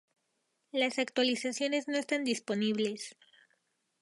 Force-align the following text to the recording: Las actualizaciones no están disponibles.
Las 0.71 0.97
actualizaciones 0.97 1.87
no 1.87 1.95
están 1.95 2.23
disponibles. 2.23 3.15